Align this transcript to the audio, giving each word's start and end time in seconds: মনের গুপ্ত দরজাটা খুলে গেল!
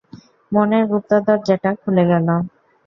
মনের 0.51 0.83
গুপ্ত 0.91 1.11
দরজাটা 1.27 1.69
খুলে 1.81 2.03
গেল! 2.11 2.27